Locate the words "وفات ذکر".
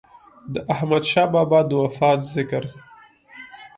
1.83-2.63